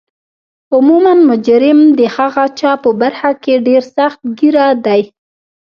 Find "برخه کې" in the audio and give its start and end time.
3.01-3.53